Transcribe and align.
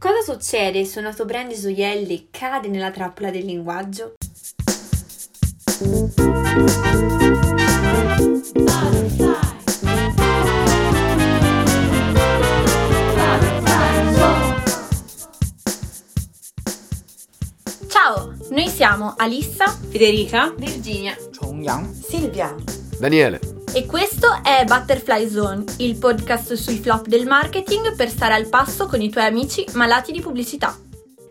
Cosa 0.00 0.22
succede 0.22 0.86
se 0.86 0.98
un 0.98 1.04
noto 1.04 1.26
brand 1.26 1.52
di 1.52 1.60
gioielli 1.60 2.28
cade 2.30 2.68
nella 2.68 2.90
trappola 2.90 3.30
del 3.30 3.44
linguaggio? 3.44 4.14
Ciao, 17.86 18.34
noi 18.48 18.68
siamo 18.68 19.12
Alissa, 19.18 19.66
Federica, 19.66 20.54
Virginia, 20.56 21.14
Chongyang, 21.38 21.92
Silvia. 21.92 22.54
Daniele. 22.98 23.59
E 23.72 23.86
questo 23.86 24.40
è 24.42 24.64
Butterfly 24.64 25.28
Zone, 25.28 25.64
il 25.78 25.96
podcast 25.96 26.54
sui 26.54 26.78
flop 26.78 27.06
del 27.06 27.24
marketing 27.24 27.94
per 27.94 28.08
stare 28.08 28.34
al 28.34 28.48
passo 28.48 28.86
con 28.86 29.00
i 29.00 29.10
tuoi 29.10 29.26
amici 29.26 29.64
malati 29.74 30.10
di 30.10 30.20
pubblicità. 30.20 30.76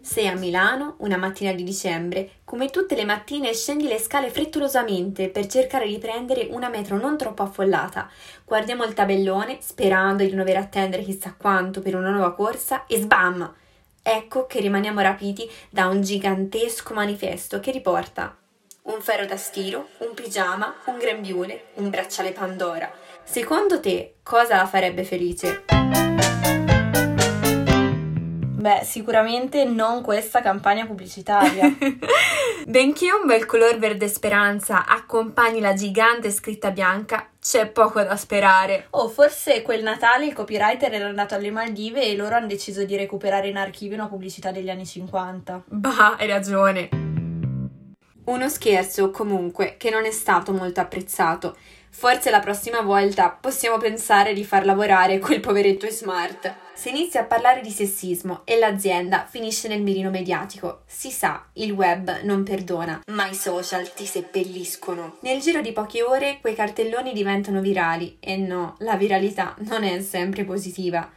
sei 0.02 0.28
a 0.28 0.36
Milano 0.36 0.96
una 1.00 1.18
mattina 1.18 1.52
di 1.52 1.64
dicembre. 1.64 2.30
Come 2.46 2.70
tutte 2.70 2.96
le 2.96 3.04
mattine 3.04 3.54
scendi 3.54 3.88
le 3.88 4.00
scale 4.00 4.30
frettolosamente 4.30 5.28
per 5.28 5.48
cercare 5.48 5.86
di 5.88 5.98
prendere 5.98 6.48
una 6.50 6.70
metro 6.70 6.98
non 6.98 7.18
troppo 7.18 7.44
affollata. 7.44 8.10
Guardiamo 8.46 8.86
il 8.86 8.94
tabellone 8.94 9.58
sperando 9.60 10.24
di 10.24 10.30
non 10.30 10.40
dover 10.40 10.58
attendere 10.58 11.04
chissà 11.04 11.36
quanto 11.38 11.82
per 11.82 11.96
una 11.96 12.10
nuova 12.10 12.34
corsa 12.34 12.86
e 12.88 13.02
sbam! 13.02 13.54
Ecco 14.02 14.46
che 14.46 14.62
rimaniamo 14.62 15.02
rapiti 15.02 15.48
da 15.70 15.88
un 15.88 16.02
gigantesco 16.02 16.94
manifesto 16.94 17.60
che 17.60 17.72
riporta 17.72 18.34
un 18.90 19.02
ferro 19.02 19.26
da 19.26 19.38
stiro, 19.38 19.90
un 20.00 20.14
pigiama, 20.14 20.76
un 20.86 20.98
grembiule, 20.98 21.66
un 21.76 21.90
bracciale 21.90 22.32
Pandora. 22.32 22.92
Secondo 23.24 23.80
te 23.80 24.16
cosa 24.24 24.56
la 24.56 24.66
farebbe 24.66 25.04
felice? 25.04 25.66
Beh, 28.60 28.82
sicuramente 28.84 29.64
non 29.64 30.02
questa 30.02 30.42
campagna 30.42 30.86
pubblicitaria. 30.86 31.72
Benché 32.66 33.12
un 33.14 33.26
bel 33.26 33.46
color 33.46 33.78
verde 33.78 34.08
speranza 34.10 34.86
accompagni 34.86 35.62
la 35.62 35.74
gigante 35.74 36.30
scritta 36.30 36.72
bianca, 36.72 37.30
c'è 37.40 37.68
poco 37.68 38.02
da 38.02 38.18
sperare. 38.18 38.88
o 38.90 39.08
forse 39.08 39.62
quel 39.62 39.82
Natale 39.82 40.26
il 40.26 40.34
copywriter 40.34 40.92
era 40.94 41.08
andato 41.08 41.36
alle 41.36 41.52
Maldive 41.52 42.04
e 42.04 42.16
loro 42.16 42.36
hanno 42.36 42.48
deciso 42.48 42.84
di 42.84 42.98
recuperare 42.98 43.48
in 43.48 43.56
archivio 43.56 43.96
una 43.96 44.08
pubblicità 44.08 44.52
degli 44.52 44.70
anni 44.70 44.86
50. 44.86 45.64
Bah, 45.68 46.16
hai 46.18 46.28
ragione. 46.28 47.09
Uno 48.30 48.48
scherzo, 48.48 49.10
comunque, 49.10 49.74
che 49.78 49.90
non 49.90 50.06
è 50.06 50.12
stato 50.12 50.52
molto 50.52 50.80
apprezzato. 50.80 51.58
Forse 51.90 52.30
la 52.30 52.40
prossima 52.40 52.82
volta 52.82 53.32
possiamo 53.32 53.80
pensare 53.80 54.34
di 54.34 54.46
far 54.46 54.66
lavorare 54.66 55.18
quel 55.18 55.40
poveretto 55.40 55.90
smart. 55.90 56.54
Si 56.76 56.90
inizia 56.90 57.22
a 57.22 57.24
parlare 57.24 57.62
di 57.62 57.72
sessismo 57.72 58.42
e 58.46 58.60
l'azienda 58.60 59.26
finisce 59.28 59.68
nel 59.68 59.82
mirino 59.82 60.12
mediatico. 60.12 60.84
Si 60.86 61.10
sa, 61.10 61.44
il 61.54 61.72
web 61.72 62.22
non 62.22 62.44
perdona, 62.44 63.02
ma 63.08 63.26
i 63.26 63.34
social 63.34 63.92
ti 63.94 64.06
seppelliscono. 64.06 65.18
Nel 65.22 65.42
giro 65.42 65.62
di 65.62 65.72
poche 65.72 66.04
ore 66.04 66.38
quei 66.40 66.54
cartelloni 66.54 67.14
diventano 67.14 67.62
virali 67.62 68.18
e 68.20 68.38
no, 68.38 68.76
la 68.82 68.96
viralità 68.96 69.56
non 69.62 69.84
è 69.84 70.00
sempre 70.02 70.44
positiva. 70.46 71.10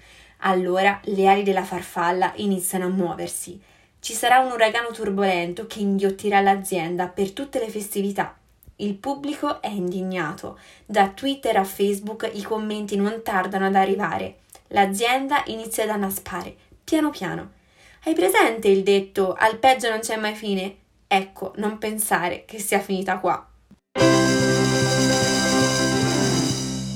Allora 0.44 0.98
le 1.04 1.28
ali 1.28 1.42
della 1.42 1.62
farfalla 1.62 2.32
iniziano 2.36 2.86
a 2.86 2.88
muoversi. 2.88 3.60
Ci 4.02 4.14
sarà 4.14 4.40
un 4.40 4.50
uragano 4.50 4.90
turbolento 4.90 5.68
che 5.68 5.78
inghiottirà 5.78 6.40
l'azienda 6.40 7.06
per 7.06 7.30
tutte 7.30 7.60
le 7.60 7.70
festività. 7.70 8.36
Il 8.78 8.96
pubblico 8.96 9.62
è 9.62 9.68
indignato. 9.68 10.58
Da 10.84 11.10
Twitter 11.10 11.56
a 11.56 11.62
Facebook 11.62 12.28
i 12.32 12.42
commenti 12.42 12.96
non 12.96 13.22
tardano 13.22 13.66
ad 13.66 13.76
arrivare. 13.76 14.38
L'azienda 14.70 15.44
inizia 15.46 15.84
ad 15.84 15.90
annaspare, 15.90 16.52
piano 16.82 17.10
piano. 17.10 17.52
Hai 18.02 18.14
presente 18.14 18.66
il 18.66 18.82
detto 18.82 19.34
al 19.38 19.58
peggio 19.58 19.88
non 19.88 20.00
c'è 20.00 20.16
mai 20.16 20.34
fine? 20.34 20.78
Ecco, 21.06 21.52
non 21.58 21.78
pensare 21.78 22.44
che 22.44 22.58
sia 22.58 22.80
finita 22.80 23.18
qua. 23.18 23.46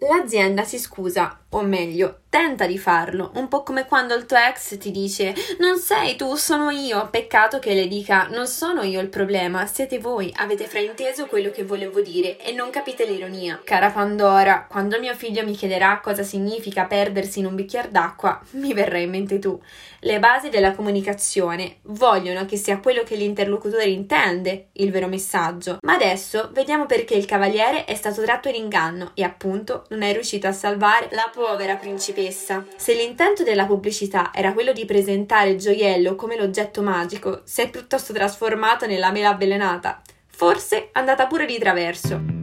L'azienda 0.08 0.64
si 0.64 0.78
scusa, 0.80 1.38
o 1.50 1.62
meglio, 1.62 2.22
tenta 2.36 2.66
di 2.66 2.76
farlo, 2.76 3.30
un 3.36 3.48
po' 3.48 3.62
come 3.62 3.86
quando 3.86 4.14
il 4.14 4.26
tuo 4.26 4.36
ex 4.36 4.76
ti 4.76 4.90
dice 4.90 5.34
non 5.58 5.78
sei 5.78 6.16
tu, 6.16 6.34
sono 6.34 6.68
io. 6.68 7.08
Peccato 7.10 7.58
che 7.58 7.72
le 7.72 7.88
dica 7.88 8.26
non 8.30 8.46
sono 8.46 8.82
io 8.82 9.00
il 9.00 9.08
problema, 9.08 9.64
siete 9.64 9.98
voi, 9.98 10.30
avete 10.36 10.66
frainteso 10.66 11.24
quello 11.28 11.50
che 11.50 11.64
volevo 11.64 12.02
dire 12.02 12.36
e 12.36 12.52
non 12.52 12.68
capite 12.68 13.06
l'ironia. 13.06 13.62
Cara 13.64 13.88
Pandora, 13.90 14.66
quando 14.68 14.98
mio 14.98 15.14
figlio 15.14 15.44
mi 15.44 15.54
chiederà 15.54 15.98
cosa 16.02 16.22
significa 16.22 16.84
perdersi 16.84 17.38
in 17.38 17.46
un 17.46 17.54
bicchiere 17.54 17.90
d'acqua, 17.90 18.38
mi 18.50 18.74
verrai 18.74 19.04
in 19.04 19.10
mente 19.10 19.38
tu. 19.38 19.58
Le 20.00 20.18
basi 20.18 20.50
della 20.50 20.74
comunicazione 20.74 21.78
vogliono 21.84 22.44
che 22.44 22.58
sia 22.58 22.80
quello 22.80 23.02
che 23.02 23.16
l'interlocutore 23.16 23.86
intende 23.86 24.68
il 24.72 24.90
vero 24.90 25.06
messaggio, 25.06 25.78
ma 25.80 25.94
adesso 25.94 26.50
vediamo 26.52 26.84
perché 26.84 27.14
il 27.14 27.24
cavaliere 27.24 27.86
è 27.86 27.94
stato 27.94 28.22
tratto 28.22 28.50
in 28.50 28.56
inganno 28.56 29.12
e 29.14 29.22
appunto 29.24 29.86
non 29.88 30.02
è 30.02 30.12
riuscito 30.12 30.46
a 30.46 30.52
salvare 30.52 31.08
la 31.12 31.30
povera 31.32 31.76
principessa. 31.76 32.24
Se 32.30 32.94
l'intento 32.94 33.42
della 33.42 33.66
pubblicità 33.66 34.30
era 34.34 34.52
quello 34.52 34.72
di 34.72 34.84
presentare 34.84 35.50
il 35.50 35.58
gioiello 35.58 36.14
come 36.14 36.36
l'oggetto 36.36 36.82
magico, 36.82 37.42
si 37.44 37.62
è 37.62 37.70
piuttosto 37.70 38.12
trasformato 38.12 38.86
nella 38.86 39.10
mela 39.10 39.30
avvelenata. 39.30 40.02
Forse 40.26 40.90
andata 40.92 41.26
pure 41.26 41.46
di 41.46 41.58
traverso. 41.58 42.35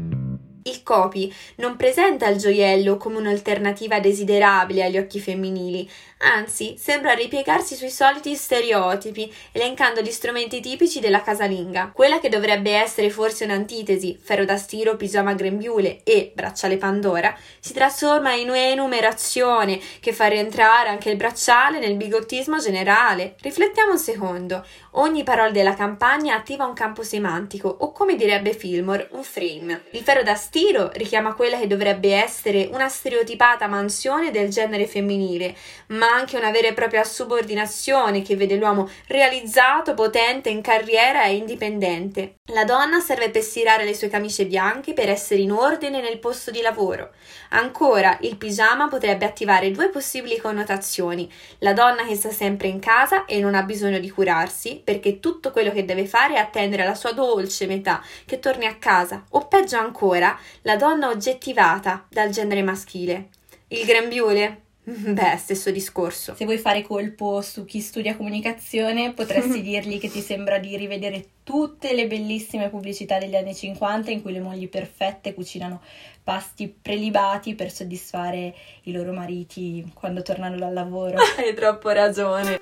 Il 0.66 0.82
copy 0.82 1.34
non 1.56 1.76
presenta 1.76 2.30
il 2.30 2.38
gioiello 2.38 2.96
come 2.96 3.18
un'alternativa 3.18 4.00
desiderabile 4.00 4.86
agli 4.86 4.98
occhi 4.98 5.20
femminili, 5.20 5.90
anzi 6.20 6.76
sembra 6.78 7.12
ripiegarsi 7.12 7.76
sui 7.76 7.90
soliti 7.90 8.34
stereotipi, 8.34 9.30
elencando 9.52 10.00
gli 10.00 10.10
strumenti 10.10 10.62
tipici 10.62 11.02
della 11.02 11.22
casalinga. 11.22 11.92
Quella 11.94 12.22
che 12.22 12.30
dovrebbe 12.30 12.72
essere 12.72 13.10
forse 13.10 13.44
un'antitesi, 13.44 14.18
ferro 14.22 14.46
da 14.46 14.56
stiro, 14.56 14.96
pigiama 14.96 15.34
grembiule 15.34 16.00
e 16.06 16.32
bracciale 16.34 16.78
Pandora, 16.78 17.38
si 17.60 17.74
trasforma 17.74 18.32
in 18.32 18.48
un'enumerazione 18.48 19.78
che 20.00 20.14
fa 20.14 20.28
rientrare 20.28 20.88
anche 20.88 21.10
il 21.10 21.18
bracciale 21.18 21.80
nel 21.80 21.98
bigottismo 21.98 22.58
generale. 22.60 23.36
Riflettiamo 23.42 23.92
un 23.92 24.00
secondo. 24.00 24.66
Ogni 24.92 25.24
parola 25.24 25.52
della 25.52 25.74
campagna 25.74 26.36
attiva 26.36 26.66
un 26.66 26.74
campo 26.74 27.04
semantico, 27.04 27.68
o 27.68 27.92
come 27.92 28.16
direbbe 28.16 28.54
Fillmore, 28.54 29.10
un 29.12 29.24
frame. 29.24 29.84
Il 29.92 30.04
ferro 30.04 30.24
da 30.24 30.36
stiro 30.36 30.52
richiama 30.94 31.34
quella 31.34 31.58
che 31.58 31.68
dovrebbe 31.68 32.14
essere 32.14 32.70
una 32.72 32.88
stereotipata 32.88 33.68
mansione 33.68 34.30
del 34.30 34.50
genere 34.50 34.86
femminile, 34.86 35.56
ma 35.88 36.14
anche 36.14 36.38
una 36.38 36.52
vera 36.52 36.68
e 36.68 36.74
propria 36.74 37.04
subordinazione 37.04 38.22
che 38.22 38.36
vede 38.36 38.56
l'uomo 38.56 38.88
realizzato, 39.08 39.94
potente, 39.96 40.50
in 40.50 40.62
carriera 40.62 41.24
e 41.26 41.36
indipendente. 41.36 42.36
La 42.52 42.66
donna 42.66 43.00
serve 43.00 43.32
per 43.32 43.42
stirare 43.42 43.84
le 43.84 43.96
sue 43.96 44.10
camicie 44.10 44.46
bianche 44.46 44.94
per 44.94 45.10
essere 45.10 45.42
in 45.42 45.52
ordine 45.52 46.02
nel 46.02 46.20
posto 46.20 46.52
di 46.52 46.62
lavoro. 46.62 47.12
Ancora, 47.50 48.18
il 48.22 48.38
pigiama 48.38 48.88
potrebbe 48.88 49.26
attivare 49.26 49.72
due 49.72 49.90
possibili 49.90 50.38
connotazioni: 50.38 51.32
la 51.60 51.74
donna 51.74 52.06
che 52.06 52.16
sta 52.16 52.30
sempre 52.30 52.68
in 52.68 52.80
casa 52.80 53.26
e 53.26 53.40
non 53.40 53.56
ha 53.56 53.64
bisogno 53.64 54.00
di 54.00 54.10
curarsi, 54.10 54.82
perché 54.84 55.20
tutto 55.20 55.52
quello 55.52 55.72
che 55.72 55.86
deve 55.86 56.06
fare 56.06 56.36
è 56.36 56.40
attendere 56.40 56.84
la 56.84 56.96
sua 56.96 57.12
dolce 57.14 57.66
metà 57.66 58.04
che 58.26 58.40
torni 58.40 58.66
a 58.66 58.76
casa, 58.76 59.24
o 59.32 59.48
peggio 59.48 59.78
ancora, 59.78 60.38
la 60.64 60.76
donna 60.76 61.10
oggettivata 61.10 62.06
dal 62.10 62.30
genere 62.30 62.62
maschile. 62.62 63.30
Il 63.68 63.86
grembiule? 63.86 64.62
Beh, 64.86 65.38
stesso 65.38 65.72
discorso. 65.72 66.36
Se 66.36 66.44
vuoi 66.44 66.58
fare 66.58 66.82
colpo 66.82 67.42
su 67.42 67.64
chi 67.64 67.80
studia 67.80 68.18
comunicazione, 68.18 69.14
potresti 69.14 69.62
dirgli 69.64 70.00
che 70.00 70.10
ti 70.10 70.20
sembra 70.20 70.58
di 70.58 70.76
rivedere 70.76 71.26
tutte 71.44 71.94
le 71.94 72.06
bellissime 72.08 72.70
pubblicità 72.70 73.18
degli 73.18 73.36
anni 73.36 73.56
50 73.56 74.12
in 74.12 74.22
cui 74.22 74.34
le 74.34 74.42
mogli 74.42 74.68
perfette 74.68 75.34
cucinano 75.34 75.82
pasti 76.24 76.68
prelibati 76.68 77.56
per 77.56 77.72
soddisfare 77.72 78.54
i 78.84 78.92
loro 78.92 79.14
mariti 79.14 79.90
quando 79.94 80.22
tornano 80.22 80.58
dal 80.58 80.74
lavoro. 80.74 81.18
Hai 81.38 81.54
troppo 81.54 81.90
ragione. 81.90 82.62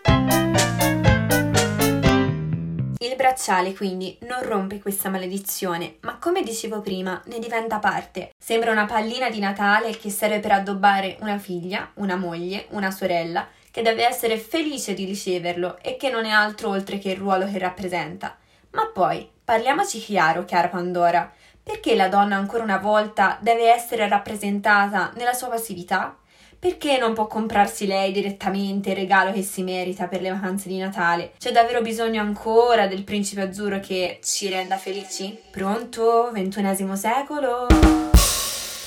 Il 3.03 3.15
bracciale 3.15 3.73
quindi 3.73 4.15
non 4.27 4.43
rompe 4.43 4.79
questa 4.79 5.09
maledizione, 5.09 5.95
ma 6.01 6.19
come 6.19 6.43
dicevo 6.43 6.81
prima, 6.81 7.19
ne 7.25 7.39
diventa 7.39 7.79
parte. 7.79 8.29
Sembra 8.37 8.71
una 8.71 8.85
pallina 8.85 9.27
di 9.31 9.39
Natale 9.39 9.97
che 9.97 10.11
serve 10.11 10.39
per 10.39 10.51
addobbare 10.51 11.17
una 11.21 11.39
figlia, 11.39 11.89
una 11.95 12.15
moglie, 12.15 12.67
una 12.69 12.91
sorella, 12.91 13.47
che 13.71 13.81
deve 13.81 14.05
essere 14.05 14.37
felice 14.37 14.93
di 14.93 15.05
riceverlo 15.05 15.79
e 15.81 15.97
che 15.97 16.11
non 16.11 16.25
è 16.25 16.29
altro 16.29 16.69
oltre 16.69 16.99
che 16.99 17.09
il 17.09 17.17
ruolo 17.17 17.49
che 17.49 17.57
rappresenta. 17.57 18.37
Ma 18.73 18.85
poi, 18.85 19.27
parliamoci 19.43 19.97
chiaro, 19.97 20.45
cara 20.45 20.67
Pandora, 20.67 21.33
perché 21.63 21.95
la 21.95 22.07
donna 22.07 22.35
ancora 22.35 22.61
una 22.61 22.77
volta 22.77 23.39
deve 23.41 23.73
essere 23.73 24.07
rappresentata 24.07 25.11
nella 25.15 25.33
sua 25.33 25.47
passività? 25.47 26.17
Perché 26.61 26.99
non 26.99 27.15
può 27.15 27.25
comprarsi 27.25 27.87
lei 27.87 28.11
direttamente 28.11 28.91
il 28.91 28.95
regalo 28.95 29.31
che 29.31 29.41
si 29.41 29.63
merita 29.63 30.05
per 30.05 30.21
le 30.21 30.29
vacanze 30.29 30.69
di 30.69 30.77
Natale? 30.77 31.31
C'è 31.39 31.51
davvero 31.51 31.81
bisogno 31.81 32.21
ancora 32.21 32.85
del 32.85 33.03
principe 33.03 33.41
azzurro 33.41 33.79
che 33.79 34.19
ci 34.21 34.47
renda 34.47 34.77
felici? 34.77 35.35
Pronto? 35.49 36.29
Ventunesimo 36.31 36.95
secolo? 36.95 37.65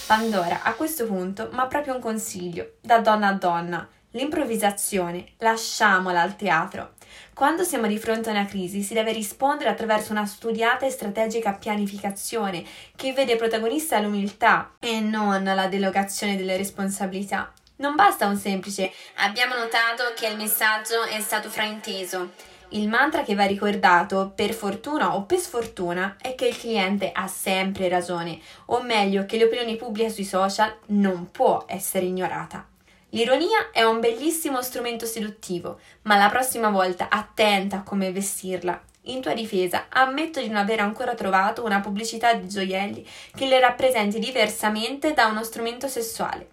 Pandora, 0.06 0.62
a 0.62 0.73
questo 0.75 1.05
punto, 1.06 1.49
ma 1.50 1.67
proprio 1.67 1.94
un 1.94 2.00
consiglio, 2.00 2.75
da 2.81 3.00
donna 3.00 3.26
a 3.26 3.32
donna. 3.32 3.88
L'improvvisazione, 4.12 5.32
lasciamola 5.38 6.20
al 6.20 6.37
teatro. 6.37 6.93
Quando 7.35 7.65
siamo 7.65 7.88
di 7.88 7.99
fronte 7.99 8.29
a 8.29 8.32
una 8.35 8.47
crisi 8.47 8.82
si 8.82 8.94
deve 8.94 9.11
rispondere 9.11 9.69
attraverso 9.69 10.12
una 10.12 10.27
studiata 10.27 10.87
e 10.87 10.91
strategica 10.91 11.55
pianificazione 11.55 12.62
che 12.94 13.12
vede 13.12 13.35
protagonista 13.35 13.99
l'umiltà 13.99 14.77
e 14.79 15.00
non 15.00 15.43
la 15.43 15.67
delogazione 15.67 16.37
delle 16.37 16.56
responsabilità. 16.56 17.53
Non 17.76 17.97
basta 17.97 18.29
un 18.29 18.37
semplice 18.37 18.93
abbiamo 19.17 19.56
notato 19.56 20.05
che 20.15 20.29
il 20.29 20.37
messaggio 20.37 21.03
è 21.03 21.21
stato 21.21 21.49
frainteso. 21.50 22.31
Il 22.69 22.88
mantra 22.88 23.25
che 23.25 23.35
va 23.35 23.47
ricordato, 23.47 24.32
per 24.32 24.55
fortuna 24.55 25.17
o 25.17 25.25
per 25.25 25.38
sfortuna, 25.38 26.17
è 26.21 26.37
che 26.37 26.47
il 26.47 26.56
cliente 26.56 27.11
ha 27.12 27.26
sempre 27.26 27.88
ragione, 27.88 28.38
o 28.67 28.81
meglio 28.81 29.26
che 29.26 29.38
l'opinione 29.41 29.75
pubblica 29.75 30.09
sui 30.09 30.25
social 30.25 30.73
non 30.87 31.32
può 31.32 31.65
essere 31.67 32.06
ignorata. 32.06 32.65
L'ironia 33.11 33.71
è 33.73 33.82
un 33.82 33.99
bellissimo 33.99 34.62
strumento 34.62 35.05
seduttivo, 35.05 35.81
ma 36.03 36.17
la 36.17 36.29
prossima 36.29 36.70
volta 36.70 37.09
attenta 37.11 37.79
a 37.79 37.82
come 37.82 38.12
vestirla. 38.12 38.81
In 39.06 39.20
tua 39.20 39.35
difesa, 39.35 39.87
ammetto 39.88 40.41
di 40.41 40.47
non 40.47 40.59
aver 40.59 40.79
ancora 40.79 41.15
trovato 41.15 41.65
una 41.65 41.81
pubblicità 41.81 42.35
di 42.35 42.49
gioielli 42.49 43.05
che 43.35 43.47
le 43.47 43.59
rappresenti 43.59 44.20
diversamente 44.20 45.12
da 45.12 45.27
uno 45.27 45.43
strumento 45.43 45.88
sessuale. 45.88 46.49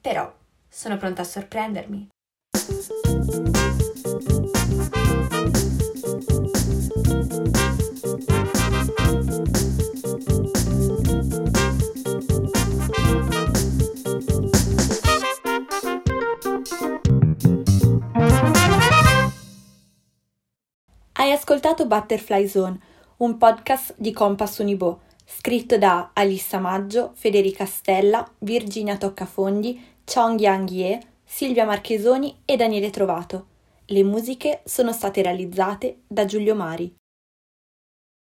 Però 0.00 0.32
sono 0.68 0.96
pronta 0.96 1.22
a 1.22 1.24
sorprendermi. 1.24 2.08
Hai 21.12 21.32
ascoltato 21.32 21.86
Butterfly 21.86 22.46
Zone, 22.46 22.78
un 23.18 23.38
podcast 23.38 23.94
di 23.96 24.12
Compass 24.12 24.58
Unibo, 24.58 25.00
scritto 25.24 25.78
da 25.78 26.10
Alissa 26.12 26.58
Maggio, 26.58 27.12
Federica 27.14 27.64
Stella, 27.66 28.24
Virginia 28.38 28.96
Toccafondi, 28.96 29.95
Chong 30.08 30.38
Yang 30.38 30.70
Ye, 30.70 31.00
Silvia 31.24 31.64
Marchesoni 31.64 32.42
e 32.44 32.54
Daniele 32.56 32.90
Trovato. 32.90 33.46
Le 33.86 34.04
musiche 34.04 34.60
sono 34.64 34.92
state 34.92 35.20
realizzate 35.20 36.02
da 36.06 36.24
Giulio 36.24 36.54
Mari. 36.54 36.94